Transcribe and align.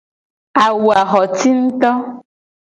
Awu 0.63 0.89
a 0.99 1.01
xo 1.09 1.21
ci 1.37 1.49
nguto. 1.61 1.91